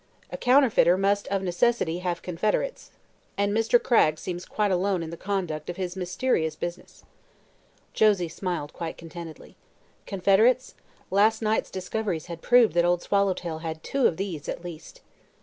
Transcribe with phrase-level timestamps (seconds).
[0.31, 2.89] "A counterfeiter must of necessity have confederates,
[3.37, 3.79] and Mr.
[3.79, 7.03] Cragg seems quite alone in the conduct of his mysterious business."
[7.93, 9.57] Josie smiled quite contentedly.
[10.07, 10.73] Confederates?
[11.11, 15.01] Last night's discoveries had proved that Old Swallowtail had two of these, at least.